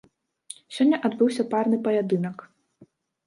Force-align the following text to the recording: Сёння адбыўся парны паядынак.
Сёння 0.77 0.99
адбыўся 1.09 1.45
парны 1.53 1.77
паядынак. 1.87 2.37